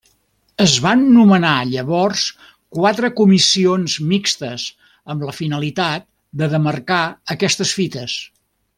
Es 0.63 0.71
van 0.85 1.01
nomenar 1.17 1.51
llavors 1.73 2.23
quatre 2.77 3.11
comissions 3.21 3.99
mixtes 4.15 4.65
amb 5.15 5.29
la 5.29 5.37
finalitat 5.43 6.09
de 6.43 6.53
demarcar 6.59 7.07
aquestes 7.37 7.81
fites. 7.83 8.23